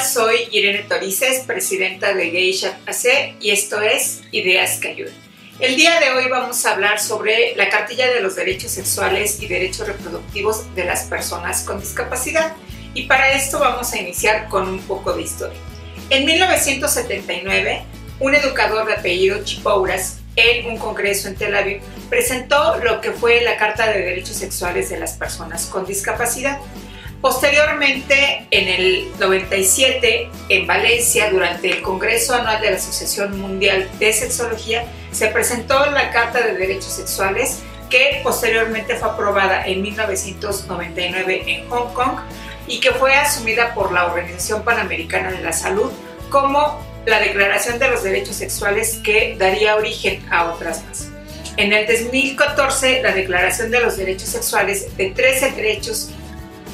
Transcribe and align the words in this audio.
Soy 0.00 0.48
Irene 0.50 0.84
Torices, 0.88 1.40
presidenta 1.46 2.14
de 2.14 2.30
Geisha 2.30 2.78
AC 2.86 3.36
y 3.40 3.50
esto 3.50 3.80
es 3.80 4.22
Ideas 4.32 4.78
que 4.78 4.88
Ayudan. 4.88 5.14
El 5.60 5.76
día 5.76 6.00
de 6.00 6.10
hoy 6.10 6.28
vamos 6.28 6.66
a 6.66 6.72
hablar 6.72 7.00
sobre 7.00 7.54
la 7.56 7.68
cartilla 7.68 8.10
de 8.12 8.20
los 8.20 8.34
derechos 8.34 8.72
sexuales 8.72 9.40
y 9.40 9.46
derechos 9.46 9.86
reproductivos 9.86 10.74
de 10.74 10.84
las 10.84 11.04
personas 11.04 11.62
con 11.62 11.80
discapacidad 11.80 12.54
y 12.92 13.04
para 13.04 13.32
esto 13.32 13.60
vamos 13.60 13.92
a 13.92 13.98
iniciar 13.98 14.48
con 14.48 14.68
un 14.68 14.80
poco 14.80 15.12
de 15.12 15.22
historia. 15.22 15.58
En 16.10 16.26
1979, 16.26 17.84
un 18.20 18.34
educador 18.34 18.86
de 18.86 18.94
apellido 18.94 19.44
Chipouras 19.44 20.18
en 20.36 20.66
un 20.66 20.76
congreso 20.76 21.28
en 21.28 21.36
Tel 21.36 21.54
Aviv 21.54 21.80
presentó 22.10 22.76
lo 22.78 23.00
que 23.00 23.12
fue 23.12 23.42
la 23.42 23.56
Carta 23.56 23.86
de 23.86 24.00
Derechos 24.00 24.36
Sexuales 24.36 24.90
de 24.90 24.98
las 24.98 25.12
Personas 25.14 25.66
con 25.66 25.86
Discapacidad 25.86 26.58
Posteriormente, 27.24 28.46
en 28.50 28.68
el 28.68 29.08
97, 29.18 30.28
en 30.50 30.66
Valencia, 30.66 31.30
durante 31.30 31.70
el 31.70 31.80
Congreso 31.80 32.34
Anual 32.34 32.60
de 32.60 32.72
la 32.72 32.76
Asociación 32.76 33.40
Mundial 33.40 33.88
de 33.98 34.12
Sexología, 34.12 34.84
se 35.10 35.28
presentó 35.28 35.86
la 35.86 36.10
Carta 36.10 36.42
de 36.42 36.52
Derechos 36.52 36.92
Sexuales 36.92 37.62
que 37.88 38.20
posteriormente 38.22 38.96
fue 38.96 39.08
aprobada 39.08 39.66
en 39.66 39.80
1999 39.80 41.44
en 41.46 41.70
Hong 41.70 41.94
Kong 41.94 42.18
y 42.66 42.80
que 42.80 42.92
fue 42.92 43.14
asumida 43.14 43.72
por 43.72 43.90
la 43.92 44.04
Organización 44.04 44.62
Panamericana 44.62 45.30
de 45.30 45.40
la 45.40 45.54
Salud 45.54 45.90
como 46.28 46.78
la 47.06 47.20
Declaración 47.20 47.78
de 47.78 47.88
los 47.88 48.02
Derechos 48.02 48.36
Sexuales 48.36 49.00
que 49.02 49.34
daría 49.38 49.76
origen 49.76 50.22
a 50.30 50.52
otras 50.52 50.84
más. 50.84 51.08
En 51.56 51.72
el 51.72 51.86
2014, 51.86 53.00
la 53.00 53.12
Declaración 53.12 53.70
de 53.70 53.80
los 53.80 53.96
Derechos 53.96 54.28
Sexuales 54.28 54.94
de 54.98 55.08
13 55.08 55.52
derechos 55.52 56.10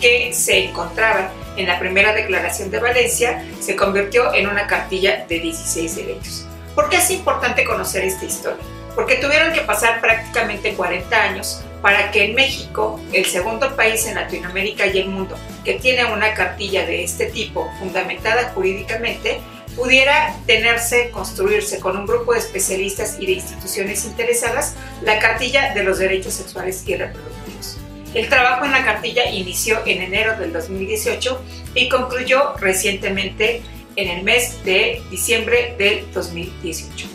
que 0.00 0.32
se 0.32 0.64
encontraba 0.66 1.30
en 1.56 1.66
la 1.66 1.78
primera 1.78 2.12
declaración 2.12 2.70
de 2.70 2.78
Valencia 2.78 3.44
se 3.60 3.76
convirtió 3.76 4.32
en 4.34 4.48
una 4.48 4.66
cartilla 4.66 5.26
de 5.28 5.40
16 5.40 5.96
derechos. 5.96 6.46
¿Por 6.74 6.88
qué 6.88 6.96
es 6.96 7.10
importante 7.10 7.64
conocer 7.64 8.04
esta 8.04 8.24
historia? 8.24 8.64
Porque 8.94 9.16
tuvieron 9.16 9.52
que 9.52 9.60
pasar 9.60 10.00
prácticamente 10.00 10.74
40 10.74 11.22
años 11.22 11.62
para 11.82 12.10
que 12.10 12.24
en 12.24 12.34
México, 12.34 13.00
el 13.12 13.24
segundo 13.24 13.74
país 13.76 14.06
en 14.06 14.14
Latinoamérica 14.14 14.86
y 14.86 14.98
el 14.98 15.08
mundo 15.08 15.36
que 15.64 15.74
tiene 15.74 16.04
una 16.04 16.34
cartilla 16.34 16.86
de 16.86 17.04
este 17.04 17.26
tipo 17.26 17.70
fundamentada 17.78 18.52
jurídicamente, 18.54 19.40
pudiera 19.76 20.34
tenerse, 20.46 21.10
construirse 21.10 21.80
con 21.80 21.96
un 21.96 22.06
grupo 22.06 22.32
de 22.32 22.40
especialistas 22.40 23.16
y 23.18 23.26
de 23.26 23.32
instituciones 23.32 24.04
interesadas 24.04 24.74
la 25.02 25.18
cartilla 25.18 25.72
de 25.74 25.84
los 25.84 25.98
derechos 25.98 26.34
sexuales 26.34 26.82
y 26.86 26.96
reproductivos. 26.96 27.79
El 28.14 28.28
trabajo 28.28 28.64
en 28.64 28.72
la 28.72 28.84
cartilla 28.84 29.30
inició 29.30 29.86
en 29.86 30.02
enero 30.02 30.36
del 30.36 30.52
2018 30.52 31.44
y 31.74 31.88
concluyó 31.88 32.54
recientemente 32.56 33.62
en 33.94 34.08
el 34.08 34.24
mes 34.24 34.64
de 34.64 35.00
diciembre 35.10 35.76
del 35.78 36.10
2018. 36.12 37.06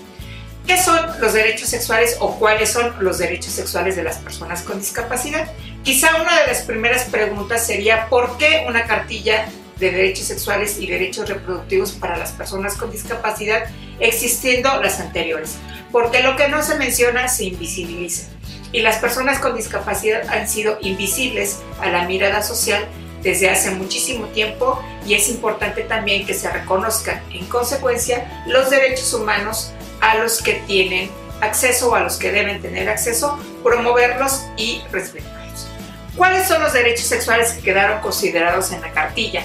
¿Qué 0.66 0.82
son 0.82 0.98
los 1.20 1.34
derechos 1.34 1.70
sexuales 1.70 2.16
o 2.20 2.40
cuáles 2.40 2.72
son 2.72 2.96
los 3.00 3.18
derechos 3.18 3.52
sexuales 3.52 3.96
de 3.96 4.04
las 4.04 4.18
personas 4.18 4.62
con 4.62 4.80
discapacidad? 4.80 5.52
Quizá 5.84 6.22
una 6.22 6.40
de 6.42 6.48
las 6.48 6.62
primeras 6.64 7.04
preguntas 7.04 7.68
sería 7.68 8.08
¿por 8.08 8.38
qué 8.38 8.66
una 8.68 8.86
cartilla 8.86 9.48
de 9.78 9.92
derechos 9.92 10.26
sexuales 10.26 10.80
y 10.80 10.88
derechos 10.88 11.28
reproductivos 11.28 11.92
para 11.92 12.18
las 12.18 12.32
personas 12.32 12.76
con 12.76 12.90
discapacidad 12.90 13.66
existiendo 14.00 14.82
las 14.82 15.02
anteriores? 15.02 15.58
Porque 15.92 16.24
lo 16.24 16.38
que 16.38 16.48
no 16.48 16.64
se 16.64 16.76
menciona 16.76 17.28
se 17.28 17.44
invisibiliza 17.44 18.30
y 18.76 18.82
las 18.82 18.98
personas 18.98 19.40
con 19.40 19.56
discapacidad 19.56 20.28
han 20.28 20.50
sido 20.50 20.78
invisibles 20.82 21.60
a 21.80 21.88
la 21.88 22.04
mirada 22.04 22.44
social 22.44 22.86
desde 23.24 23.50
hace 23.50 23.72
muchísimo 23.72 24.28
tiempo 24.28 24.84
y 25.08 25.14
es 25.14 25.30
importante 25.30 25.84
también 25.84 26.26
que 26.26 26.34
se 26.34 26.52
reconozcan 26.52 27.24
en 27.32 27.46
consecuencia 27.46 28.44
los 28.48 28.70
derechos 28.70 29.14
humanos 29.14 29.72
a 30.02 30.16
los 30.16 30.42
que 30.42 30.56
tienen 30.68 31.10
acceso 31.40 31.90
o 31.90 31.96
a 31.96 32.02
los 32.02 32.18
que 32.18 32.34
deben 32.34 32.62
tener 32.62 32.90
acceso, 32.90 33.40
promoverlos 33.64 34.42
y 34.58 34.82
respetarlos. 34.92 35.68
¿Cuáles 36.18 36.46
son 36.46 36.62
los 36.62 36.74
derechos 36.74 37.06
sexuales 37.06 37.54
que 37.54 37.62
quedaron 37.62 38.02
considerados 38.02 38.74
en 38.74 38.82
la 38.82 38.92
cartilla 38.92 39.44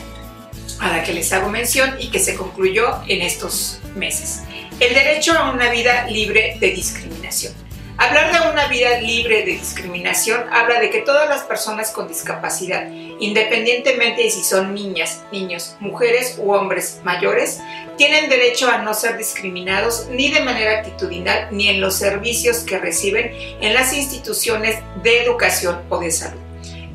a 0.80 0.88
la 0.88 1.04
que 1.04 1.12
les 1.12 1.32
hago 1.32 1.48
mención 1.48 1.94
y 2.00 2.10
que 2.10 2.18
se 2.18 2.34
concluyó 2.34 3.00
en 3.06 3.22
estos 3.22 3.78
meses? 3.94 4.40
El 4.80 4.92
derecho 4.92 5.38
a 5.38 5.52
una 5.52 5.70
vida 5.70 6.06
libre 6.08 6.56
de 6.58 6.72
discriminación 6.72 7.59
Hablar 8.00 8.32
de 8.32 8.50
una 8.50 8.66
vida 8.66 8.98
libre 8.98 9.44
de 9.44 9.52
discriminación 9.52 10.46
habla 10.50 10.80
de 10.80 10.88
que 10.88 11.02
todas 11.02 11.28
las 11.28 11.42
personas 11.42 11.90
con 11.90 12.08
discapacidad, 12.08 12.90
independientemente 12.90 14.22
de 14.22 14.30
si 14.30 14.42
son 14.42 14.72
niñas, 14.72 15.22
niños, 15.30 15.76
mujeres 15.80 16.36
u 16.38 16.50
hombres 16.52 17.02
mayores, 17.04 17.60
tienen 17.98 18.30
derecho 18.30 18.70
a 18.70 18.78
no 18.78 18.94
ser 18.94 19.18
discriminados 19.18 20.06
ni 20.10 20.32
de 20.32 20.40
manera 20.40 20.78
actitudinal 20.78 21.48
ni 21.50 21.68
en 21.68 21.82
los 21.82 21.94
servicios 21.94 22.60
que 22.60 22.78
reciben 22.78 23.32
en 23.60 23.74
las 23.74 23.92
instituciones 23.92 24.78
de 25.02 25.22
educación 25.22 25.82
o 25.90 25.98
de 25.98 26.10
salud. 26.10 26.49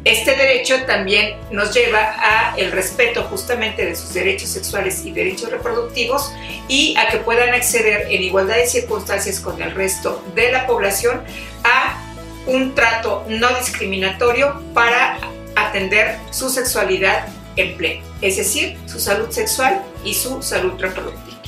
Este 0.05 0.35
derecho 0.35 0.83
también 0.85 1.35
nos 1.49 1.73
lleva 1.73 2.15
a 2.19 2.55
el 2.57 2.71
respeto 2.71 3.23
justamente 3.23 3.83
de 3.83 3.95
sus 3.95 4.13
derechos 4.13 4.49
sexuales 4.49 5.03
y 5.03 5.11
derechos 5.11 5.49
reproductivos 5.49 6.31
y 6.67 6.95
a 6.95 7.09
que 7.09 7.17
puedan 7.17 7.55
acceder 7.55 8.05
en 8.11 8.21
igualdad 8.21 8.57
de 8.57 8.67
circunstancias 8.67 9.39
con 9.39 9.59
el 9.63 9.71
resto 9.71 10.23
de 10.35 10.51
la 10.51 10.67
población 10.67 11.23
a 11.63 11.99
un 12.45 12.75
trato 12.75 13.25
no 13.29 13.49
discriminatorio 13.57 14.61
para 14.75 15.17
atender 15.55 16.19
su 16.29 16.51
sexualidad 16.51 17.27
en 17.55 17.75
pleno, 17.75 18.05
es 18.21 18.37
decir, 18.37 18.77
su 18.85 18.99
salud 18.99 19.31
sexual 19.31 19.81
y 20.03 20.13
su 20.13 20.43
salud 20.43 20.73
reproductiva. 20.79 21.41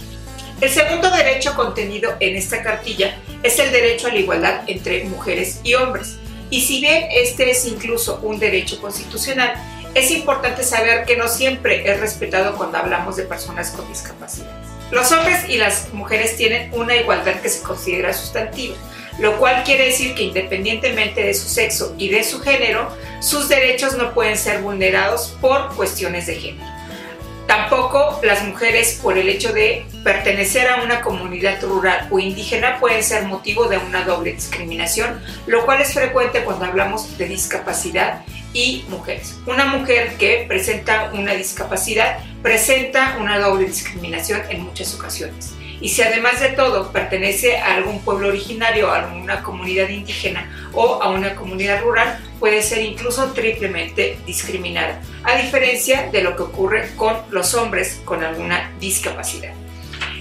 El 0.61 0.71
segundo 0.71 1.11
derecho 1.11 1.55
contenido 1.55 2.15
en 2.19 2.35
esta 2.35 2.63
cartilla 2.63 3.19
es 3.43 3.59
el 3.59 3.71
derecho 3.71 4.07
a 4.07 4.09
la 4.09 4.17
igualdad 4.17 4.61
entre 4.65 5.03
mujeres 5.03 5.59
y 5.63 5.75
hombres. 5.75 6.17
Y 6.49 6.61
si 6.61 6.79
bien 6.81 7.05
este 7.11 7.51
es 7.51 7.65
incluso 7.65 8.19
un 8.23 8.39
derecho 8.39 8.79
constitucional, 8.79 9.53
es 9.93 10.11
importante 10.11 10.63
saber 10.63 11.05
que 11.05 11.17
no 11.17 11.27
siempre 11.27 11.89
es 11.89 11.99
respetado 11.99 12.55
cuando 12.55 12.77
hablamos 12.77 13.15
de 13.15 13.23
personas 13.23 13.71
con 13.71 13.87
discapacidad. 13.87 14.47
Los 14.91 15.11
hombres 15.11 15.49
y 15.49 15.57
las 15.57 15.93
mujeres 15.93 16.37
tienen 16.37 16.71
una 16.73 16.95
igualdad 16.95 17.41
que 17.41 17.49
se 17.49 17.61
considera 17.61 18.13
sustantiva, 18.13 18.75
lo 19.19 19.37
cual 19.37 19.63
quiere 19.63 19.85
decir 19.85 20.15
que 20.15 20.23
independientemente 20.23 21.23
de 21.23 21.33
su 21.33 21.49
sexo 21.49 21.93
y 21.97 22.09
de 22.09 22.23
su 22.23 22.39
género, 22.39 22.89
sus 23.19 23.49
derechos 23.49 23.97
no 23.97 24.13
pueden 24.13 24.37
ser 24.37 24.61
vulnerados 24.61 25.35
por 25.41 25.75
cuestiones 25.75 26.27
de 26.27 26.35
género. 26.35 26.76
Tampoco 27.47 28.19
las 28.23 28.43
mujeres 28.43 28.99
por 29.01 29.17
el 29.17 29.29
hecho 29.29 29.53
de 29.53 29.85
pertenecer 30.03 30.67
a 30.67 30.83
una 30.83 30.99
comunidad 30.99 31.63
rural 31.63 32.07
o 32.11 32.19
indígena 32.19 32.77
pueden 32.77 33.01
ser 33.01 33.23
motivo 33.23 33.69
de 33.69 33.77
una 33.77 34.03
doble 34.03 34.33
discriminación, 34.33 35.21
lo 35.45 35.65
cual 35.65 35.81
es 35.81 35.93
frecuente 35.93 36.43
cuando 36.43 36.65
hablamos 36.65 37.17
de 37.17 37.27
discapacidad 37.29 38.25
y 38.51 38.83
mujeres. 38.89 39.37
Una 39.45 39.65
mujer 39.65 40.17
que 40.17 40.43
presenta 40.45 41.11
una 41.13 41.33
discapacidad 41.33 42.19
presenta 42.41 43.17
una 43.19 43.39
doble 43.39 43.65
discriminación 43.65 44.41
en 44.49 44.63
muchas 44.63 44.93
ocasiones. 44.93 45.53
Y 45.79 45.89
si 45.89 46.01
además 46.01 46.39
de 46.41 46.49
todo 46.49 46.91
pertenece 46.91 47.57
a 47.57 47.75
algún 47.75 48.01
pueblo 48.01 48.29
originario, 48.29 48.91
a 48.91 49.05
alguna 49.05 49.43
comunidad 49.43 49.87
indígena 49.89 50.69
o 50.73 51.01
a 51.01 51.09
una 51.09 51.35
comunidad 51.35 51.81
rural, 51.81 52.19
puede 52.39 52.61
ser 52.61 52.83
incluso 52.83 53.31
triplemente 53.33 54.17
discriminada, 54.25 55.01
a 55.23 55.37
diferencia 55.37 56.09
de 56.11 56.21
lo 56.21 56.35
que 56.35 56.43
ocurre 56.43 56.89
con 56.95 57.15
los 57.31 57.53
hombres 57.53 58.01
con 58.05 58.23
alguna 58.23 58.71
discapacidad. 58.79 59.53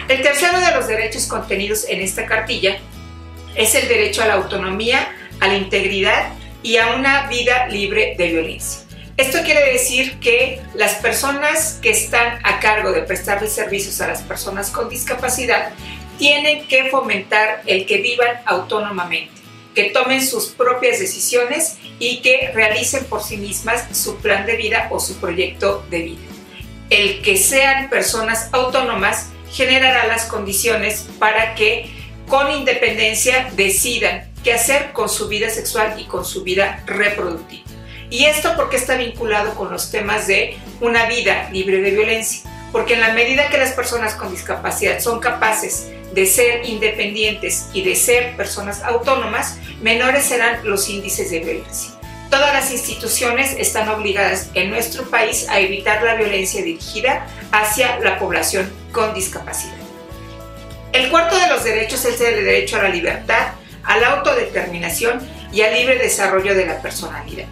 El 0.09 0.23
tercero 0.23 0.61
de 0.61 0.73
los 0.73 0.87
derechos 0.87 1.27
contenidos 1.27 1.85
en 1.89 2.01
esta 2.01 2.27
cartilla 2.27 2.79
es 3.55 3.75
el 3.75 3.89
derecho 3.89 4.23
a 4.23 4.27
la 4.27 4.35
autonomía, 4.35 5.09
a 5.41 5.49
la 5.49 5.57
integridad 5.57 6.33
y 6.63 6.77
a 6.77 6.95
una 6.95 7.27
vida 7.29 7.67
libre 7.69 8.15
de 8.17 8.29
violencia. 8.29 8.83
Esto 9.17 9.39
quiere 9.43 9.73
decir 9.73 10.19
que 10.21 10.61
las 10.75 10.97
personas 10.97 11.79
que 11.81 11.91
están 11.91 12.39
a 12.45 12.61
cargo 12.61 12.93
de 12.93 13.01
prestarle 13.03 13.49
servicios 13.49 14.01
a 14.03 14.09
las 14.09 14.23
personas 14.23 14.71
con 14.71 14.91
discapacidad 14.91 15.71
tienen 16.19 16.69
que 16.69 16.91
fomentar 16.91 17.63
el 17.67 17.87
que 17.87 17.99
vivan 17.99 18.41
autónomamente, 18.45 19.33
que 19.77 19.91
tomen 19.91 20.27
sus 20.27 20.47
propias 20.47 20.99
decisiones 20.99 21.77
y 21.99 22.23
que 22.23 22.51
realicen 22.55 23.05
por 23.05 23.23
sí 23.23 23.37
mismas 23.37 23.85
su 23.97 24.17
plan 24.17 24.47
de 24.47 24.57
vida 24.57 24.89
o 24.91 24.99
su 24.99 25.17
proyecto 25.21 25.85
de 25.91 26.03
vida. 26.03 26.23
El 26.89 27.21
que 27.21 27.37
sean 27.37 27.91
personas 27.91 28.49
autónomas 28.53 29.27
generará 29.53 30.07
las 30.07 30.25
condiciones 30.25 31.07
para 31.19 31.55
que 31.55 31.91
con 32.27 32.51
independencia 32.51 33.51
decidan 33.55 34.31
qué 34.43 34.55
hacer 34.55 34.93
con 34.93 35.11
su 35.11 35.29
vida 35.29 35.51
sexual 35.51 35.95
y 36.01 36.05
con 36.05 36.25
su 36.25 36.43
vida 36.43 36.83
reproductiva. 36.87 37.65
Y 38.09 38.25
esto 38.25 38.55
porque 38.57 38.77
está 38.77 38.97
vinculado 38.97 39.55
con 39.57 39.71
los 39.71 39.91
temas 39.91 40.27
de 40.27 40.57
una 40.81 41.07
vida 41.07 41.51
libre 41.51 41.83
de 41.83 41.91
violencia. 41.91 42.51
Porque 42.73 42.95
en 42.95 43.01
la 43.01 43.13
medida 43.13 43.49
que 43.49 43.59
las 43.59 43.73
personas 43.73 44.15
con 44.15 44.31
discapacidad 44.31 45.01
son 45.01 45.21
capaces 45.21 45.89
de 46.13 46.27
ser 46.27 46.65
independientes 46.67 47.67
y 47.73 47.83
de 47.83 47.97
ser 47.97 48.37
personas 48.37 48.83
autónomas, 48.83 49.59
menores 49.81 50.25
serán 50.25 50.61
los 50.65 50.89
índices 50.89 51.31
de 51.31 51.41
violencia. 51.41 51.93
Todas 52.31 52.53
las 52.53 52.71
instituciones 52.73 53.55
están 53.59 53.89
obligadas 53.89 54.51
en 54.55 54.71
nuestro 54.71 55.09
país 55.09 55.47
a 55.49 55.61
evitar 55.61 56.03
la 56.03 56.15
violencia 56.15 56.63
dirigida 56.63 57.27
hacia 57.53 57.99
la 58.01 58.19
población 58.19 58.71
con 58.93 59.15
discapacidad. 59.15 59.77
El 60.93 61.11
cuarto 61.11 61.39
de 61.39 61.49
los 61.49 61.63
derechos 61.63 62.05
es 62.05 62.21
el 62.21 62.45
derecho 62.45 62.77
a 62.77 62.85
la 62.85 62.89
libertad, 62.89 63.49
a 63.85 63.99
la 63.99 64.09
autodeterminación 64.15 65.21
y 65.53 65.61
al 65.61 65.75
libre 65.75 65.99
desarrollo 65.99 66.55
de 66.55 66.67
la 66.67 66.83
personalidad. 66.83 67.47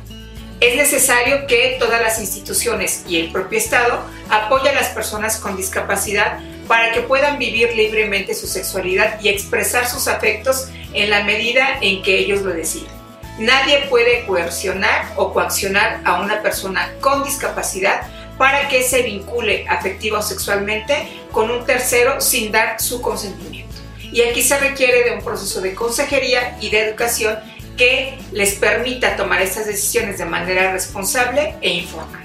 Es 0.60 0.76
necesario 0.76 1.46
que 1.46 1.76
todas 1.78 2.00
las 2.00 2.18
instituciones 2.20 3.04
y 3.06 3.20
el 3.20 3.30
propio 3.30 3.58
Estado 3.58 4.02
apoyen 4.30 4.76
a 4.76 4.80
las 4.80 4.88
personas 4.88 5.36
con 5.36 5.56
discapacidad 5.56 6.38
para 6.66 6.93
que 6.93 7.00
puedan 7.00 7.38
vivir 7.38 7.75
libremente 7.75 8.34
su 8.34 8.46
sexualidad 8.46 9.20
y 9.20 9.28
expresar 9.28 9.88
sus 9.88 10.08
afectos 10.08 10.69
en 10.93 11.11
la 11.11 11.25
medida 11.25 11.78
en 11.81 12.02
que 12.02 12.19
ellos 12.19 12.43
lo 12.43 12.52
decidan. 12.52 12.94
Nadie 13.38 13.87
puede 13.90 14.25
coercionar 14.26 15.12
o 15.16 15.32
coaccionar 15.32 16.00
a 16.05 16.20
una 16.20 16.40
persona 16.40 16.93
con 17.00 17.25
discapacidad 17.25 18.02
para 18.38 18.69
que 18.69 18.82
se 18.82 19.02
vincule 19.02 19.66
afectiva 19.69 20.20
o 20.20 20.22
sexualmente 20.22 21.08
con 21.32 21.50
un 21.50 21.64
tercero 21.66 22.20
sin 22.20 22.52
dar 22.52 22.81
su 22.81 23.00
consentimiento. 23.02 23.75
Y 24.00 24.22
aquí 24.22 24.43
se 24.43 24.58
requiere 24.58 25.02
de 25.02 25.16
un 25.16 25.25
proceso 25.25 25.61
de 25.61 25.75
consejería 25.75 26.56
y 26.61 26.70
de 26.70 26.88
educación 26.88 27.37
que 27.76 28.16
les 28.31 28.55
permita 28.55 29.16
tomar 29.16 29.43
estas 29.43 29.66
decisiones 29.66 30.19
de 30.19 30.25
manera 30.25 30.70
responsable 30.72 31.56
e 31.61 31.70
informal. 31.70 32.22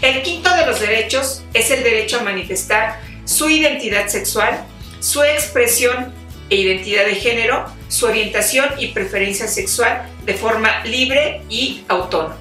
El 0.00 0.22
quinto 0.22 0.54
de 0.54 0.64
los 0.64 0.80
derechos 0.80 1.42
es 1.52 1.70
el 1.70 1.82
derecho 1.82 2.20
a 2.20 2.22
manifestar 2.22 3.00
su 3.28 3.50
identidad 3.50 4.08
sexual, 4.08 4.64
su 5.00 5.22
expresión 5.22 6.14
e 6.48 6.56
identidad 6.56 7.04
de 7.04 7.14
género, 7.14 7.66
su 7.88 8.06
orientación 8.06 8.66
y 8.78 8.88
preferencia 8.88 9.46
sexual 9.46 10.08
de 10.24 10.32
forma 10.32 10.82
libre 10.84 11.42
y 11.50 11.84
autónoma. 11.88 12.38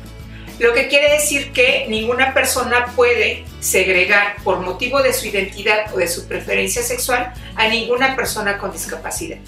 Lo 0.60 0.74
que 0.74 0.88
quiere 0.88 1.12
decir 1.12 1.52
que 1.52 1.86
ninguna 1.90 2.34
persona 2.34 2.86
puede 2.96 3.44
segregar 3.60 4.38
por 4.46 4.62
motivo 4.62 5.04
de 5.04 5.12
su 5.12 5.28
identidad 5.28 5.94
o 5.94 5.98
de 5.98 6.08
su 6.08 6.26
preferencia 6.26 6.82
sexual 6.82 7.34
a 7.56 7.68
ninguna 7.68 8.16
persona 8.16 8.58
con 8.58 8.72
discapacidad. 8.72 9.40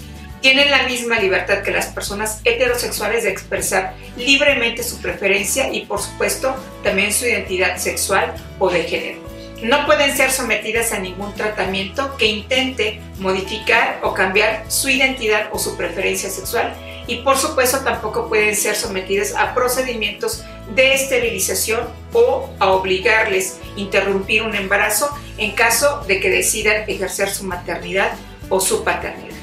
Tienen 0.42 0.70
la 0.70 0.82
misma 0.82 1.18
libertad 1.18 1.62
que 1.62 1.70
las 1.70 1.86
personas 1.86 2.42
heterosexuales 2.44 3.24
de 3.24 3.30
expresar 3.30 3.94
libremente 4.16 4.82
su 4.82 5.00
preferencia 5.00 5.72
y 5.72 5.86
por 5.86 6.00
supuesto 6.00 6.54
también 6.84 7.14
su 7.14 7.24
identidad 7.24 7.78
sexual 7.78 8.34
o 8.58 8.68
de 8.68 8.84
género 8.84 9.29
no 9.62 9.86
pueden 9.86 10.16
ser 10.16 10.30
sometidas 10.30 10.92
a 10.92 10.98
ningún 10.98 11.34
tratamiento 11.34 12.16
que 12.16 12.26
intente 12.26 13.00
modificar 13.18 14.00
o 14.02 14.14
cambiar 14.14 14.64
su 14.68 14.88
identidad 14.88 15.48
o 15.52 15.58
su 15.58 15.76
preferencia 15.76 16.30
sexual 16.30 16.74
y 17.06 17.16
por 17.16 17.36
supuesto 17.36 17.80
tampoco 17.80 18.28
pueden 18.28 18.54
ser 18.54 18.76
sometidas 18.76 19.34
a 19.34 19.54
procedimientos 19.54 20.44
de 20.74 20.94
esterilización 20.94 21.88
o 22.12 22.48
a 22.58 22.70
obligarles 22.70 23.58
a 23.76 23.80
interrumpir 23.80 24.42
un 24.42 24.54
embarazo 24.54 25.10
en 25.36 25.52
caso 25.52 26.04
de 26.06 26.20
que 26.20 26.30
decidan 26.30 26.88
ejercer 26.88 27.28
su 27.30 27.44
maternidad 27.44 28.12
o 28.48 28.60
su 28.60 28.84
paternidad. 28.84 29.36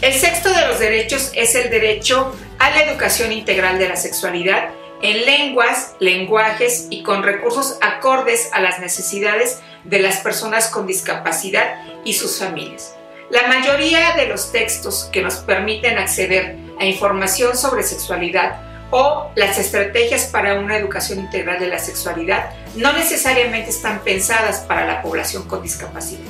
El 0.00 0.14
sexto 0.14 0.52
de 0.52 0.66
los 0.66 0.80
derechos 0.80 1.30
es 1.34 1.54
el 1.54 1.70
derecho 1.70 2.34
a 2.58 2.70
la 2.70 2.82
educación 2.82 3.32
integral 3.32 3.78
de 3.78 3.88
la 3.88 3.96
sexualidad 3.96 4.70
en 5.02 5.26
lenguas, 5.26 5.94
lenguajes 5.98 6.86
y 6.88 7.02
con 7.02 7.24
recursos 7.24 7.76
acordes 7.80 8.48
a 8.52 8.60
las 8.60 8.78
necesidades 8.78 9.60
de 9.84 9.98
las 9.98 10.18
personas 10.18 10.68
con 10.68 10.86
discapacidad 10.86 11.82
y 12.04 12.14
sus 12.14 12.38
familias. 12.38 12.94
La 13.30 13.48
mayoría 13.48 14.14
de 14.14 14.26
los 14.26 14.52
textos 14.52 15.08
que 15.12 15.22
nos 15.22 15.36
permiten 15.36 15.98
acceder 15.98 16.56
a 16.78 16.84
información 16.84 17.56
sobre 17.56 17.82
sexualidad 17.82 18.60
o 18.90 19.30
las 19.34 19.58
estrategias 19.58 20.26
para 20.26 20.60
una 20.60 20.76
educación 20.76 21.18
integral 21.18 21.58
de 21.58 21.68
la 21.68 21.78
sexualidad 21.78 22.50
no 22.76 22.92
necesariamente 22.92 23.70
están 23.70 24.00
pensadas 24.00 24.60
para 24.60 24.86
la 24.86 25.02
población 25.02 25.48
con 25.48 25.62
discapacidad. 25.62 26.20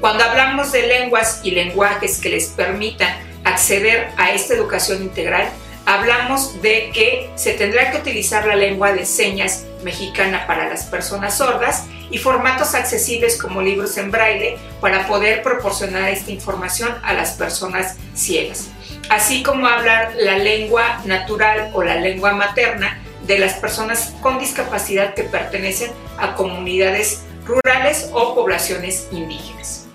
Cuando 0.00 0.24
hablamos 0.24 0.72
de 0.72 0.86
lenguas 0.86 1.40
y 1.44 1.52
lenguajes 1.52 2.20
que 2.20 2.30
les 2.30 2.48
permitan 2.48 3.14
acceder 3.44 4.08
a 4.16 4.32
esta 4.32 4.54
educación 4.54 5.02
integral, 5.02 5.48
hablamos 5.86 6.60
de 6.62 6.90
que 6.92 7.30
se 7.36 7.54
tendrá 7.54 7.90
que 7.90 7.98
utilizar 7.98 8.46
la 8.46 8.56
lengua 8.56 8.92
de 8.92 9.06
señas 9.06 9.64
mexicana 9.82 10.46
para 10.46 10.68
las 10.68 10.84
personas 10.84 11.38
sordas 11.38 11.86
y 12.10 12.18
formatos 12.18 12.74
accesibles 12.74 13.40
como 13.40 13.62
libros 13.62 13.96
en 13.96 14.10
braille 14.10 14.58
para 14.80 15.06
poder 15.06 15.42
proporcionar 15.42 16.10
esta 16.10 16.30
información 16.30 16.94
a 17.02 17.12
las 17.12 17.32
personas 17.32 17.96
ciegas, 18.14 18.68
así 19.08 19.42
como 19.42 19.66
hablar 19.66 20.12
la 20.16 20.38
lengua 20.38 21.00
natural 21.04 21.70
o 21.72 21.82
la 21.82 21.96
lengua 21.96 22.32
materna 22.32 23.00
de 23.26 23.38
las 23.38 23.54
personas 23.54 24.14
con 24.22 24.38
discapacidad 24.38 25.14
que 25.14 25.22
pertenecen 25.24 25.92
a 26.18 26.34
comunidades 26.34 27.22
rurales 27.46 28.10
o 28.12 28.34
poblaciones 28.34 29.08
indígenas. 29.12 29.86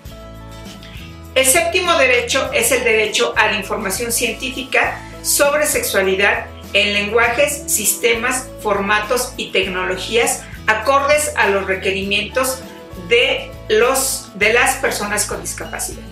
El 1.34 1.44
séptimo 1.44 1.94
derecho 1.98 2.50
es 2.54 2.72
el 2.72 2.82
derecho 2.82 3.34
a 3.36 3.48
la 3.48 3.58
información 3.58 4.10
científica 4.10 4.98
sobre 5.26 5.66
sexualidad 5.66 6.46
en 6.72 6.92
lenguajes, 6.92 7.64
sistemas, 7.66 8.46
formatos 8.62 9.32
y 9.36 9.50
tecnologías 9.50 10.44
acordes 10.68 11.32
a 11.36 11.48
los 11.48 11.66
requerimientos 11.66 12.60
de, 13.08 13.50
los, 13.68 14.30
de 14.36 14.52
las 14.52 14.76
personas 14.76 15.26
con 15.26 15.40
discapacidad. 15.40 16.02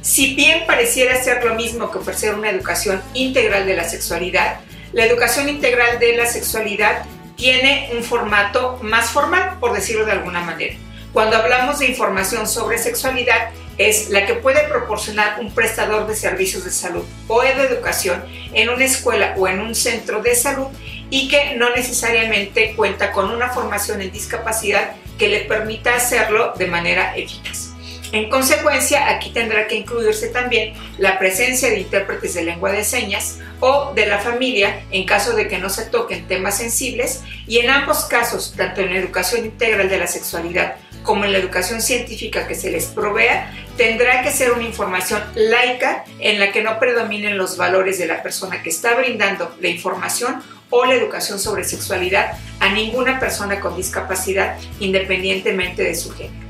Si 0.00 0.34
bien 0.34 0.66
pareciera 0.66 1.22
ser 1.22 1.44
lo 1.44 1.54
mismo 1.54 1.92
que 1.92 1.98
ofrecer 1.98 2.34
una 2.34 2.50
educación 2.50 3.02
integral 3.14 3.66
de 3.66 3.76
la 3.76 3.88
sexualidad, 3.88 4.60
la 4.92 5.04
educación 5.04 5.48
integral 5.48 6.00
de 6.00 6.16
la 6.16 6.26
sexualidad 6.26 7.04
tiene 7.36 7.90
un 7.96 8.02
formato 8.02 8.78
más 8.82 9.10
formal, 9.10 9.58
por 9.60 9.74
decirlo 9.74 10.06
de 10.06 10.12
alguna 10.12 10.40
manera. 10.40 10.74
Cuando 11.12 11.36
hablamos 11.36 11.78
de 11.78 11.86
información 11.86 12.48
sobre 12.48 12.78
sexualidad, 12.78 13.50
es 13.78 14.10
la 14.10 14.26
que 14.26 14.34
puede 14.34 14.66
proporcionar 14.68 15.38
un 15.40 15.54
prestador 15.54 16.06
de 16.06 16.16
servicios 16.16 16.64
de 16.64 16.70
salud 16.70 17.04
o 17.28 17.42
de 17.42 17.50
educación 17.50 18.24
en 18.52 18.68
una 18.68 18.84
escuela 18.84 19.34
o 19.36 19.48
en 19.48 19.60
un 19.60 19.74
centro 19.74 20.22
de 20.22 20.34
salud 20.34 20.68
y 21.10 21.28
que 21.28 21.54
no 21.56 21.70
necesariamente 21.70 22.74
cuenta 22.74 23.12
con 23.12 23.30
una 23.30 23.50
formación 23.50 24.00
en 24.00 24.12
discapacidad 24.12 24.92
que 25.18 25.28
le 25.28 25.40
permita 25.40 25.94
hacerlo 25.94 26.52
de 26.56 26.66
manera 26.66 27.16
eficaz. 27.16 27.72
En 28.12 28.30
consecuencia, 28.30 29.10
aquí 29.10 29.30
tendrá 29.30 29.66
que 29.66 29.74
incluirse 29.74 30.28
también 30.28 30.74
la 30.98 31.18
presencia 31.18 31.68
de 31.68 31.80
intérpretes 31.80 32.34
de 32.34 32.44
lengua 32.44 32.70
de 32.70 32.84
señas 32.84 33.38
o 33.60 33.92
de 33.94 34.06
la 34.06 34.18
familia 34.18 34.84
en 34.90 35.04
caso 35.04 35.34
de 35.34 35.48
que 35.48 35.58
no 35.58 35.68
se 35.68 35.86
toquen 35.86 36.26
temas 36.28 36.56
sensibles 36.56 37.22
y 37.46 37.58
en 37.58 37.70
ambos 37.70 38.04
casos, 38.04 38.54
tanto 38.56 38.80
en 38.80 38.92
la 38.92 39.00
educación 39.00 39.44
integral 39.44 39.88
de 39.88 39.98
la 39.98 40.06
sexualidad 40.06 40.76
como 41.02 41.24
en 41.24 41.32
la 41.32 41.38
educación 41.38 41.80
científica 41.80 42.46
que 42.46 42.54
se 42.54 42.70
les 42.70 42.86
provea, 42.86 43.52
tendrá 43.76 44.22
que 44.22 44.30
ser 44.30 44.52
una 44.52 44.64
información 44.64 45.22
laica 45.34 46.04
en 46.18 46.40
la 46.40 46.52
que 46.52 46.62
no 46.62 46.78
predominen 46.78 47.36
los 47.36 47.56
valores 47.56 47.98
de 47.98 48.06
la 48.06 48.22
persona 48.22 48.62
que 48.62 48.70
está 48.70 48.94
brindando 48.94 49.54
la 49.60 49.68
información 49.68 50.42
o 50.70 50.84
la 50.84 50.94
educación 50.94 51.38
sobre 51.38 51.64
sexualidad 51.64 52.32
a 52.60 52.70
ninguna 52.70 53.20
persona 53.20 53.60
con 53.60 53.76
discapacidad 53.76 54.58
independientemente 54.80 55.82
de 55.82 55.94
su 55.94 56.12
género. 56.12 56.46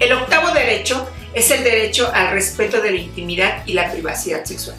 El 0.00 0.12
octavo 0.12 0.50
derecho 0.52 1.08
es 1.34 1.50
el 1.50 1.62
derecho 1.62 2.10
al 2.12 2.30
respeto 2.30 2.80
de 2.80 2.90
la 2.90 2.96
intimidad 2.96 3.62
y 3.66 3.74
la 3.74 3.90
privacidad 3.92 4.44
sexual. 4.44 4.76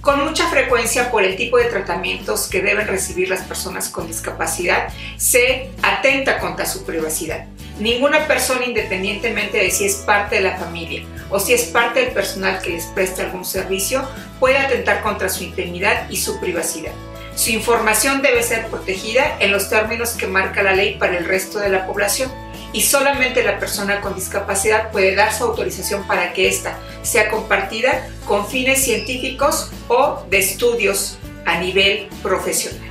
Con 0.00 0.24
mucha 0.24 0.48
frecuencia 0.48 1.10
por 1.10 1.24
el 1.24 1.36
tipo 1.36 1.56
de 1.58 1.64
tratamientos 1.64 2.46
que 2.46 2.62
deben 2.62 2.86
recibir 2.86 3.28
las 3.28 3.42
personas 3.42 3.88
con 3.88 4.06
discapacidad, 4.06 4.88
se 5.16 5.70
atenta 5.82 6.38
contra 6.38 6.66
su 6.66 6.84
privacidad. 6.84 7.46
Ninguna 7.78 8.26
persona, 8.26 8.64
independientemente 8.64 9.58
de 9.58 9.70
si 9.70 9.84
es 9.84 9.96
parte 9.96 10.36
de 10.36 10.42
la 10.42 10.56
familia 10.56 11.04
o 11.28 11.38
si 11.38 11.52
es 11.52 11.64
parte 11.64 12.00
del 12.00 12.12
personal 12.12 12.60
que 12.62 12.70
les 12.70 12.86
presta 12.86 13.22
algún 13.22 13.44
servicio, 13.44 14.08
puede 14.40 14.56
atentar 14.56 15.02
contra 15.02 15.28
su 15.28 15.44
intimidad 15.44 16.08
y 16.08 16.16
su 16.16 16.40
privacidad. 16.40 16.92
Su 17.34 17.50
información 17.50 18.22
debe 18.22 18.42
ser 18.42 18.68
protegida 18.68 19.36
en 19.40 19.52
los 19.52 19.68
términos 19.68 20.12
que 20.12 20.26
marca 20.26 20.62
la 20.62 20.72
ley 20.72 20.96
para 20.98 21.18
el 21.18 21.26
resto 21.26 21.58
de 21.58 21.68
la 21.68 21.86
población 21.86 22.32
y 22.72 22.80
solamente 22.80 23.42
la 23.42 23.58
persona 23.58 24.00
con 24.00 24.14
discapacidad 24.14 24.90
puede 24.90 25.14
dar 25.14 25.34
su 25.34 25.44
autorización 25.44 26.06
para 26.06 26.32
que 26.32 26.48
ésta 26.48 26.78
sea 27.02 27.28
compartida 27.30 28.08
con 28.26 28.46
fines 28.46 28.82
científicos 28.82 29.70
o 29.88 30.24
de 30.30 30.38
estudios 30.38 31.18
a 31.44 31.58
nivel 31.58 32.08
profesional. 32.22 32.90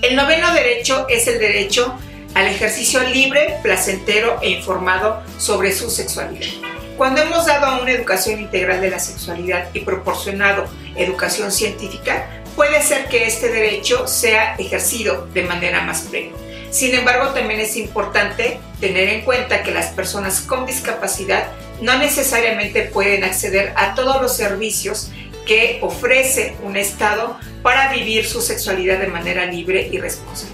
El 0.00 0.14
noveno 0.14 0.52
derecho 0.54 1.06
es 1.08 1.26
el 1.26 1.40
derecho 1.40 1.98
al 2.34 2.48
ejercicio 2.48 3.00
libre, 3.00 3.58
placentero 3.62 4.38
e 4.42 4.50
informado 4.50 5.22
sobre 5.38 5.72
su 5.72 5.90
sexualidad. 5.90 6.48
Cuando 6.96 7.22
hemos 7.22 7.46
dado 7.46 7.82
una 7.82 7.90
educación 7.90 8.40
integral 8.40 8.80
de 8.80 8.90
la 8.90 8.98
sexualidad 8.98 9.68
y 9.72 9.80
proporcionado 9.80 10.66
educación 10.96 11.50
científica, 11.50 12.28
puede 12.54 12.82
ser 12.82 13.06
que 13.06 13.26
este 13.26 13.48
derecho 13.48 14.06
sea 14.06 14.54
ejercido 14.56 15.26
de 15.34 15.42
manera 15.42 15.82
más 15.82 16.02
plena. 16.02 16.36
Sin 16.70 16.94
embargo, 16.94 17.30
también 17.30 17.60
es 17.60 17.76
importante 17.76 18.58
tener 18.80 19.08
en 19.08 19.22
cuenta 19.22 19.62
que 19.62 19.72
las 19.72 19.86
personas 19.88 20.40
con 20.40 20.66
discapacidad 20.66 21.48
no 21.80 21.98
necesariamente 21.98 22.82
pueden 22.82 23.24
acceder 23.24 23.72
a 23.76 23.94
todos 23.94 24.20
los 24.20 24.36
servicios 24.36 25.10
que 25.46 25.78
ofrece 25.82 26.56
un 26.62 26.76
Estado 26.76 27.38
para 27.62 27.92
vivir 27.92 28.26
su 28.26 28.40
sexualidad 28.40 28.98
de 28.98 29.08
manera 29.08 29.46
libre 29.46 29.88
y 29.90 29.98
responsable. 29.98 30.53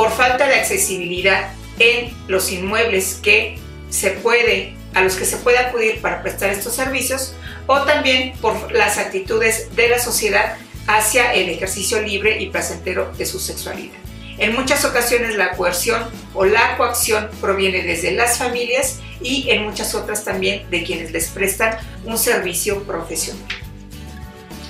Por 0.00 0.12
falta 0.12 0.46
de 0.46 0.54
accesibilidad 0.54 1.52
en 1.78 2.10
los 2.26 2.50
inmuebles 2.50 3.20
que 3.22 3.58
se 3.90 4.12
puede, 4.12 4.72
a 4.94 5.02
los 5.02 5.14
que 5.14 5.26
se 5.26 5.36
puede 5.36 5.58
acudir 5.58 6.00
para 6.00 6.22
prestar 6.22 6.48
estos 6.48 6.74
servicios, 6.74 7.34
o 7.66 7.82
también 7.82 8.32
por 8.40 8.72
las 8.72 8.96
actitudes 8.96 9.76
de 9.76 9.90
la 9.90 9.98
sociedad 9.98 10.56
hacia 10.86 11.34
el 11.34 11.50
ejercicio 11.50 12.00
libre 12.00 12.40
y 12.40 12.48
placentero 12.48 13.12
de 13.18 13.26
su 13.26 13.38
sexualidad. 13.38 13.92
En 14.38 14.54
muchas 14.54 14.86
ocasiones 14.86 15.36
la 15.36 15.50
coerción 15.50 16.02
o 16.32 16.46
la 16.46 16.78
coacción 16.78 17.28
proviene 17.38 17.82
desde 17.82 18.12
las 18.12 18.38
familias 18.38 19.00
y 19.20 19.50
en 19.50 19.64
muchas 19.64 19.94
otras 19.94 20.24
también 20.24 20.62
de 20.70 20.82
quienes 20.82 21.10
les 21.12 21.28
prestan 21.28 21.76
un 22.06 22.16
servicio 22.16 22.84
profesional. 22.84 23.44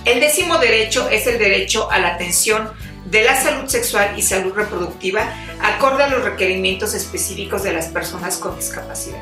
El 0.05 0.19
décimo 0.19 0.59
derecho 0.59 1.09
es 1.09 1.29
el 1.29 1.39
derecho 1.39 1.89
a 1.89 2.01
la 2.01 2.15
atención 2.15 2.73
de 3.07 3.25
la 3.25 3.41
salud 3.41 3.69
sexual 3.69 4.15
y 4.17 4.23
salud 4.23 4.53
reproductiva 4.55 5.23
acorde 5.63 6.05
a 6.05 6.09
los 6.09 6.25
requerimientos 6.25 6.95
específicos 6.95 7.63
de 7.63 7.73
las 7.73 7.89
personas 7.89 8.37
con 8.37 8.57
discapacidad. 8.57 9.19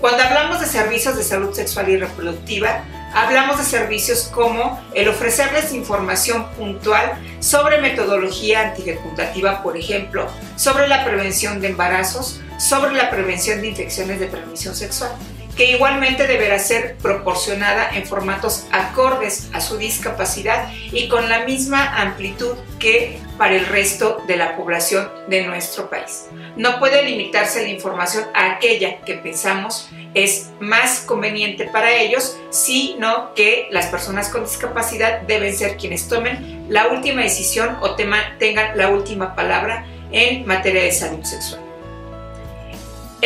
Cuando 0.00 0.22
hablamos 0.22 0.60
de 0.60 0.66
servicios 0.66 1.16
de 1.16 1.24
salud 1.24 1.52
sexual 1.54 1.88
y 1.88 1.96
reproductiva, 1.96 2.84
hablamos 3.14 3.58
de 3.58 3.64
servicios 3.64 4.30
como 4.32 4.78
el 4.94 5.08
ofrecerles 5.08 5.72
información 5.72 6.50
puntual 6.50 7.14
sobre 7.40 7.80
metodología 7.80 8.68
antifecundativa, 8.68 9.62
por 9.62 9.76
ejemplo, 9.76 10.28
sobre 10.56 10.86
la 10.86 11.04
prevención 11.04 11.60
de 11.60 11.68
embarazos, 11.68 12.40
sobre 12.58 12.92
la 12.92 13.10
prevención 13.10 13.62
de 13.62 13.68
infecciones 13.68 14.20
de 14.20 14.26
transmisión 14.26 14.74
sexual, 14.76 15.12
que 15.56 15.72
igualmente 15.72 16.26
deberá 16.26 16.58
ser 16.58 16.96
proporcionada 16.96 17.90
en 17.94 18.04
formatos 18.04 18.66
acordes 18.72 19.48
a 19.52 19.60
su 19.60 19.78
discapacidad 19.78 20.70
y 20.92 21.08
con 21.08 21.28
la 21.28 21.44
misma 21.44 22.00
amplitud 22.00 22.54
que 22.78 23.18
para 23.38 23.54
el 23.54 23.66
resto 23.66 24.22
de 24.26 24.36
la 24.36 24.56
población 24.56 25.10
de 25.28 25.46
nuestro 25.46 25.88
país. 25.88 26.26
No 26.56 26.78
puede 26.78 27.02
limitarse 27.02 27.62
la 27.62 27.68
información 27.68 28.24
a 28.34 28.52
aquella 28.52 29.00
que 29.00 29.14
pensamos 29.14 29.88
es 30.14 30.50
más 30.60 31.00
conveniente 31.00 31.66
para 31.66 31.94
ellos, 31.94 32.38
sino 32.50 33.34
que 33.34 33.68
las 33.70 33.86
personas 33.86 34.30
con 34.30 34.44
discapacidad 34.44 35.22
deben 35.22 35.54
ser 35.54 35.76
quienes 35.76 36.08
tomen 36.08 36.66
la 36.70 36.88
última 36.88 37.22
decisión 37.22 37.76
o 37.82 37.94
tengan 37.94 38.76
la 38.76 38.88
última 38.88 39.34
palabra 39.34 39.86
en 40.12 40.46
materia 40.46 40.84
de 40.84 40.92
salud 40.92 41.22
sexual. 41.22 41.65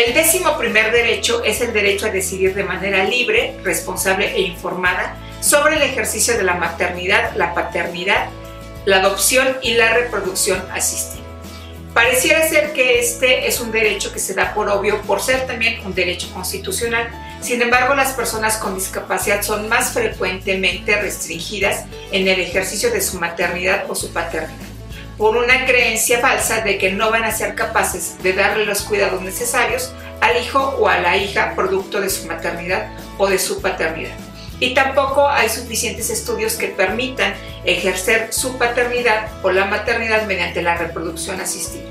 El 0.07 0.14
décimo 0.14 0.57
primer 0.57 0.92
derecho 0.92 1.45
es 1.45 1.61
el 1.61 1.75
derecho 1.75 2.07
a 2.07 2.09
decidir 2.09 2.54
de 2.54 2.64
manera 2.64 3.04
libre, 3.04 3.61
responsable 3.62 4.35
e 4.35 4.40
informada 4.40 5.14
sobre 5.42 5.76
el 5.76 5.83
ejercicio 5.83 6.38
de 6.38 6.42
la 6.42 6.54
maternidad, 6.54 7.35
la 7.37 7.52
paternidad, 7.52 8.30
la 8.87 9.00
adopción 9.00 9.59
y 9.61 9.75
la 9.75 9.92
reproducción 9.92 10.59
asistida. 10.73 11.23
Pareciera 11.92 12.49
ser 12.49 12.73
que 12.73 12.99
este 12.99 13.47
es 13.47 13.61
un 13.61 13.73
derecho 13.73 14.11
que 14.11 14.21
se 14.21 14.33
da 14.33 14.54
por 14.54 14.71
obvio 14.71 15.02
por 15.02 15.21
ser 15.21 15.47
también 15.47 15.85
un 15.85 15.95
derecho 15.95 16.33
constitucional. 16.33 17.11
Sin 17.42 17.61
embargo, 17.61 17.95
las 17.95 18.14
personas 18.14 18.57
con 18.57 18.76
discapacidad 18.76 19.42
son 19.42 19.69
más 19.69 19.92
frecuentemente 19.92 20.99
restringidas 20.99 21.85
en 22.11 22.26
el 22.26 22.40
ejercicio 22.40 22.90
de 22.90 23.02
su 23.02 23.21
maternidad 23.21 23.85
o 23.90 23.95
su 23.95 24.11
paternidad 24.14 24.70
por 25.21 25.37
una 25.37 25.67
creencia 25.67 26.19
falsa 26.21 26.62
de 26.62 26.79
que 26.79 26.93
no 26.93 27.11
van 27.11 27.25
a 27.25 27.31
ser 27.31 27.55
capaces 27.55 28.17
de 28.23 28.33
darle 28.33 28.65
los 28.65 28.81
cuidados 28.81 29.21
necesarios 29.21 29.93
al 30.23 30.43
hijo 30.43 30.59
o 30.79 30.89
a 30.89 30.99
la 30.99 31.19
hija 31.19 31.53
producto 31.55 32.00
de 32.00 32.09
su 32.09 32.27
maternidad 32.27 32.91
o 33.19 33.27
de 33.27 33.39
su 33.39 33.61
paternidad. 33.61 34.17
Y 34.61 34.73
tampoco 34.73 35.29
hay 35.29 35.50
suficientes 35.50 36.09
estudios 36.09 36.55
que 36.55 36.69
permitan 36.69 37.35
ejercer 37.67 38.33
su 38.33 38.57
paternidad 38.57 39.29
o 39.43 39.50
la 39.50 39.67
maternidad 39.67 40.27
mediante 40.27 40.62
la 40.62 40.79
reproducción 40.79 41.39
asistida. 41.39 41.85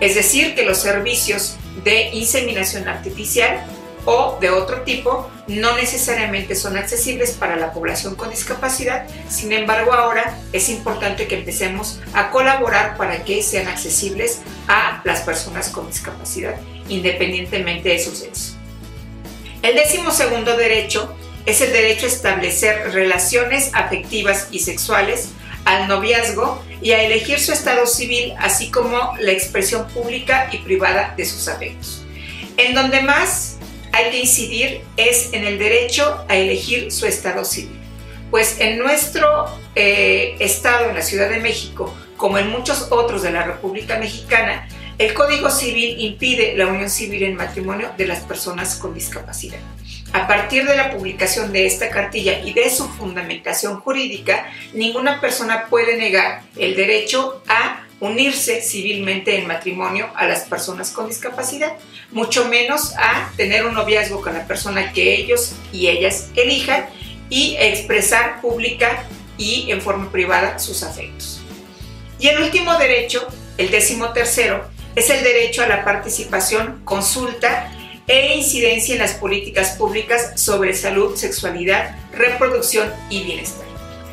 Es 0.00 0.16
decir, 0.16 0.56
que 0.56 0.64
los 0.64 0.78
servicios 0.78 1.56
de 1.84 2.08
inseminación 2.08 2.88
artificial 2.88 3.64
o 4.04 4.38
de 4.40 4.50
otro 4.50 4.82
tipo 4.82 5.30
no 5.46 5.76
necesariamente 5.76 6.54
son 6.54 6.76
accesibles 6.76 7.32
para 7.32 7.56
la 7.56 7.72
población 7.72 8.14
con 8.14 8.30
discapacidad, 8.30 9.06
sin 9.28 9.52
embargo 9.52 9.92
ahora 9.92 10.38
es 10.52 10.68
importante 10.68 11.26
que 11.26 11.38
empecemos 11.38 12.00
a 12.14 12.30
colaborar 12.30 12.96
para 12.96 13.24
que 13.24 13.42
sean 13.42 13.68
accesibles 13.68 14.40
a 14.68 15.02
las 15.04 15.20
personas 15.20 15.68
con 15.68 15.86
discapacidad, 15.86 16.56
independientemente 16.88 17.90
de 17.90 17.98
su 17.98 18.14
sexo. 18.14 18.54
El 19.62 19.76
décimo 19.76 20.10
segundo 20.10 20.56
derecho 20.56 21.14
es 21.46 21.60
el 21.60 21.72
derecho 21.72 22.06
a 22.06 22.08
establecer 22.08 22.92
relaciones 22.92 23.70
afectivas 23.74 24.48
y 24.50 24.60
sexuales, 24.60 25.30
al 25.64 25.88
noviazgo 25.88 26.62
y 26.82 26.92
a 26.92 27.02
elegir 27.02 27.40
su 27.40 27.52
estado 27.52 27.86
civil, 27.86 28.34
así 28.38 28.70
como 28.70 29.14
la 29.18 29.32
expresión 29.32 29.86
pública 29.88 30.48
y 30.52 30.58
privada 30.58 31.14
de 31.16 31.24
sus 31.24 31.48
afectos. 31.48 32.04
En 32.56 32.74
donde 32.74 33.00
más 33.00 33.53
hay 33.94 34.10
que 34.10 34.18
incidir 34.18 34.80
es 34.96 35.32
en 35.32 35.44
el 35.44 35.56
derecho 35.56 36.24
a 36.28 36.36
elegir 36.36 36.90
su 36.90 37.06
estado 37.06 37.44
civil. 37.44 37.78
Pues 38.28 38.56
en 38.58 38.78
nuestro 38.78 39.46
eh, 39.76 40.34
estado, 40.40 40.88
en 40.88 40.96
la 40.96 41.02
Ciudad 41.02 41.30
de 41.30 41.38
México, 41.38 41.94
como 42.16 42.38
en 42.38 42.50
muchos 42.50 42.88
otros 42.90 43.22
de 43.22 43.30
la 43.30 43.44
República 43.44 43.96
Mexicana, 43.98 44.68
el 44.98 45.14
Código 45.14 45.48
Civil 45.48 46.00
impide 46.00 46.56
la 46.56 46.66
unión 46.66 46.90
civil 46.90 47.22
en 47.22 47.36
matrimonio 47.36 47.92
de 47.96 48.08
las 48.08 48.20
personas 48.20 48.74
con 48.74 48.94
discapacidad. 48.94 49.60
A 50.12 50.26
partir 50.26 50.66
de 50.66 50.76
la 50.76 50.90
publicación 50.90 51.52
de 51.52 51.66
esta 51.66 51.88
cartilla 51.90 52.40
y 52.40 52.52
de 52.52 52.70
su 52.70 52.88
fundamentación 52.88 53.80
jurídica, 53.80 54.46
ninguna 54.72 55.20
persona 55.20 55.66
puede 55.66 55.96
negar 55.96 56.42
el 56.56 56.74
derecho 56.74 57.42
a 57.48 57.83
unirse 58.00 58.60
civilmente 58.60 59.38
en 59.38 59.46
matrimonio 59.46 60.10
a 60.14 60.26
las 60.26 60.42
personas 60.42 60.90
con 60.90 61.08
discapacidad, 61.08 61.72
mucho 62.10 62.46
menos 62.48 62.92
a 62.96 63.32
tener 63.36 63.66
un 63.66 63.74
noviazgo 63.74 64.20
con 64.20 64.34
la 64.34 64.46
persona 64.46 64.92
que 64.92 65.14
ellos 65.14 65.52
y 65.72 65.88
ellas 65.88 66.28
elijan 66.36 66.86
y 67.30 67.56
expresar 67.58 68.40
pública 68.40 69.04
y 69.38 69.70
en 69.70 69.80
forma 69.80 70.10
privada 70.10 70.58
sus 70.58 70.82
afectos. 70.82 71.40
Y 72.18 72.28
el 72.28 72.42
último 72.42 72.76
derecho, 72.76 73.26
el 73.58 73.70
décimo 73.70 74.12
tercero, 74.12 74.68
es 74.94 75.10
el 75.10 75.24
derecho 75.24 75.62
a 75.62 75.66
la 75.66 75.84
participación, 75.84 76.82
consulta 76.84 77.72
e 78.06 78.36
incidencia 78.36 78.94
en 78.94 79.00
las 79.00 79.14
políticas 79.14 79.70
públicas 79.72 80.40
sobre 80.40 80.74
salud, 80.74 81.16
sexualidad, 81.16 81.96
reproducción 82.12 82.92
y 83.10 83.24
bienestar. 83.24 83.63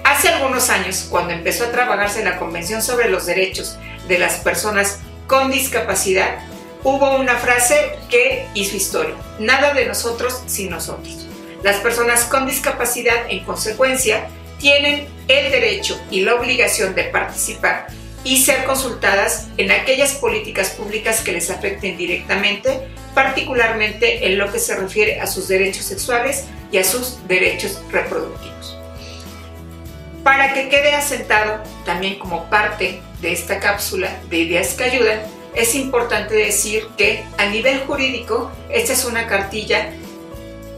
Hace 0.03 0.29
algunos 0.29 0.69
años, 0.69 1.07
cuando 1.09 1.33
empezó 1.33 1.65
a 1.65 1.71
trabajarse 1.71 2.23
la 2.23 2.37
Convención 2.37 2.81
sobre 2.81 3.09
los 3.09 3.25
Derechos 3.25 3.77
de 4.07 4.17
las 4.17 4.35
Personas 4.37 4.99
con 5.27 5.51
Discapacidad, 5.51 6.39
hubo 6.83 7.15
una 7.17 7.35
frase 7.35 7.97
que 8.09 8.47
hizo 8.53 8.75
historia. 8.75 9.15
Nada 9.39 9.73
de 9.73 9.85
nosotros 9.85 10.41
sin 10.47 10.69
nosotros. 10.69 11.27
Las 11.63 11.77
personas 11.77 12.23
con 12.25 12.47
discapacidad, 12.47 13.29
en 13.29 13.45
consecuencia, 13.45 14.27
tienen 14.59 15.07
el 15.27 15.51
derecho 15.51 15.99
y 16.09 16.21
la 16.21 16.35
obligación 16.35 16.95
de 16.95 17.03
participar 17.05 17.87
y 18.23 18.43
ser 18.43 18.63
consultadas 18.65 19.47
en 19.57 19.71
aquellas 19.71 20.13
políticas 20.13 20.71
públicas 20.71 21.21
que 21.21 21.31
les 21.31 21.49
afecten 21.49 21.97
directamente, 21.97 22.87
particularmente 23.13 24.27
en 24.27 24.37
lo 24.37 24.51
que 24.51 24.59
se 24.59 24.75
refiere 24.75 25.19
a 25.19 25.27
sus 25.27 25.47
derechos 25.47 25.85
sexuales 25.85 26.45
y 26.71 26.77
a 26.77 26.83
sus 26.83 27.27
derechos 27.27 27.81
reproductivos. 27.91 28.80
Para 30.23 30.53
que 30.53 30.69
quede 30.69 30.93
asentado 30.93 31.63
también 31.83 32.19
como 32.19 32.49
parte 32.49 33.01
de 33.21 33.31
esta 33.31 33.59
cápsula 33.59 34.21
de 34.29 34.37
ideas 34.37 34.75
que 34.75 34.83
ayudan, 34.83 35.21
es 35.55 35.73
importante 35.75 36.35
decir 36.35 36.87
que 36.97 37.23
a 37.37 37.47
nivel 37.47 37.79
jurídico 37.81 38.51
esta 38.69 38.93
es 38.93 39.03
una 39.05 39.27
cartilla 39.27 39.91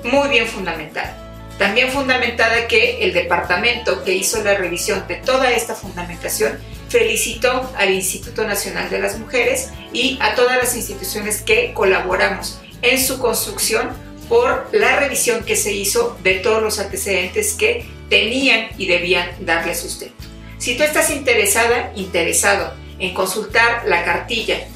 muy 0.04 0.30
bien 0.30 0.48
fundamentada. 0.48 1.20
También 1.58 1.92
fundamentada 1.92 2.68
que 2.68 3.04
el 3.04 3.14
departamento 3.14 4.04
que 4.04 4.14
hizo 4.14 4.44
la 4.44 4.56
revisión 4.56 5.06
de 5.08 5.16
toda 5.18 5.52
esta 5.52 5.76
fundamentación 5.76 6.58
felicitó 6.90 7.72
al 7.78 7.92
Instituto 7.92 8.46
Nacional 8.46 8.90
de 8.90 9.00
las 9.00 9.20
Mujeres 9.20 9.72
y 9.92 10.18
a 10.22 10.36
todas 10.36 10.58
las 10.58 10.76
instituciones 10.76 11.42
que 11.42 11.74
colaboramos 11.74 12.60
en 12.82 13.00
su 13.00 13.20
construcción 13.20 13.92
por 14.30 14.68
la 14.72 15.00
revisión 15.00 15.44
que 15.44 15.56
se 15.56 15.74
hizo 15.74 16.18
de 16.24 16.36
todos 16.36 16.62
los 16.62 16.80
antecedentes 16.80 17.54
que 17.54 17.86
tenían 18.14 18.68
y 18.78 18.86
debían 18.86 19.28
darle 19.40 19.74
sustento. 19.74 20.24
Si 20.60 20.78
tú 20.78 20.84
estás 20.84 21.10
interesada, 21.10 21.92
interesado 21.96 22.72
en 23.00 23.12
consultar 23.16 23.86
la 23.88 24.06
cartilla 24.06 24.68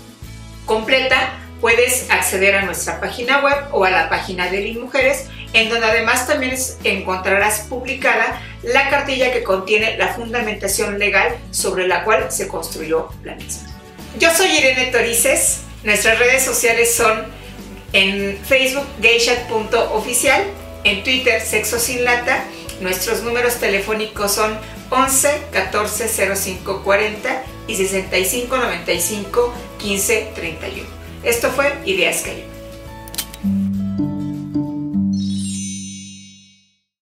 completa, 0.66 1.38
puedes 1.62 2.10
acceder 2.10 2.56
a 2.56 2.64
nuestra 2.64 3.00
página 3.00 3.42
web 3.42 3.56
o 3.74 3.86
a 3.86 3.92
la 3.92 4.10
página 4.10 4.50
de 4.50 4.62
LIN 4.62 4.82
Mujeres, 4.82 5.28
en 5.54 5.70
donde 5.70 5.86
además 5.86 6.26
también 6.26 6.56
encontrarás 6.84 7.60
publicada 7.70 8.42
la 8.64 8.90
cartilla 8.90 9.32
que 9.32 9.44
contiene 9.44 9.98
la 9.98 10.08
fundamentación 10.08 10.98
legal 10.98 11.38
sobre 11.52 11.88
la 11.88 12.06
cual 12.06 12.32
se 12.32 12.48
construyó 12.48 13.10
la 13.24 13.36
misma. 13.36 13.68
Yo 14.18 14.34
soy 14.34 14.48
Irene 14.48 14.88
Torices, 14.88 15.60
nuestras 15.84 16.18
redes 16.18 16.44
sociales 16.44 16.96
son 16.96 17.28
en 17.94 18.40
Facebook 18.48 18.88
gayshat.oficial, 19.00 20.44
en 20.84 21.04
Twitter 21.04 21.40
Sexo 21.40 21.78
Sin 21.78 22.04
Lata 22.04 22.44
Nuestros 22.82 23.24
números 23.24 23.56
telefónicos 23.56 24.34
son 24.34 24.58
11 24.90 25.42
14 25.52 26.36
05 26.36 26.84
40 26.84 27.44
y 27.68 27.76
65 27.76 28.58
95 28.58 29.54
15 29.80 30.32
31. 30.36 30.88
Esto 31.24 31.50
fue 31.50 31.74
Ideas 31.86 32.22
que 32.22 32.57